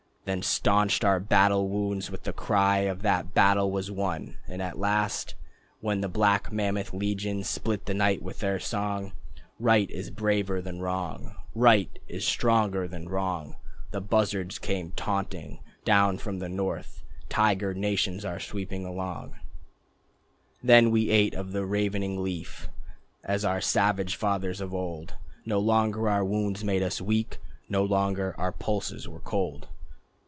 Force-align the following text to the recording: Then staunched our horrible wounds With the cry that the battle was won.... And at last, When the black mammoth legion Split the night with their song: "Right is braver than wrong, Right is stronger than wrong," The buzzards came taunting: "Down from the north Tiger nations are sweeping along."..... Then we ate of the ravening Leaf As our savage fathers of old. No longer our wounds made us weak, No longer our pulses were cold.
Then 0.23 0.43
staunched 0.43 1.03
our 1.03 1.19
horrible 1.19 1.67
wounds 1.67 2.11
With 2.11 2.23
the 2.25 2.31
cry 2.31 2.93
that 2.93 3.21
the 3.25 3.29
battle 3.33 3.71
was 3.71 3.89
won.... 3.89 4.37
And 4.47 4.61
at 4.61 4.77
last, 4.77 5.33
When 5.79 6.01
the 6.01 6.07
black 6.07 6.51
mammoth 6.51 6.93
legion 6.93 7.43
Split 7.43 7.85
the 7.85 7.95
night 7.95 8.21
with 8.21 8.37
their 8.37 8.59
song: 8.59 9.13
"Right 9.59 9.89
is 9.89 10.11
braver 10.11 10.61
than 10.61 10.79
wrong, 10.79 11.33
Right 11.55 11.97
is 12.07 12.23
stronger 12.23 12.87
than 12.87 13.09
wrong," 13.09 13.55
The 13.89 13.99
buzzards 13.99 14.59
came 14.59 14.91
taunting: 14.91 15.59
"Down 15.85 16.19
from 16.19 16.37
the 16.37 16.47
north 16.47 17.01
Tiger 17.27 17.73
nations 17.73 18.23
are 18.23 18.39
sweeping 18.39 18.85
along."..... 18.85 19.39
Then 20.61 20.91
we 20.91 21.09
ate 21.09 21.33
of 21.33 21.51
the 21.51 21.65
ravening 21.65 22.21
Leaf 22.23 22.69
As 23.23 23.43
our 23.43 23.59
savage 23.59 24.15
fathers 24.15 24.61
of 24.61 24.71
old. 24.71 25.15
No 25.47 25.57
longer 25.57 26.07
our 26.07 26.23
wounds 26.23 26.63
made 26.63 26.83
us 26.83 27.01
weak, 27.01 27.39
No 27.67 27.83
longer 27.83 28.35
our 28.37 28.51
pulses 28.51 29.09
were 29.09 29.19
cold. 29.21 29.67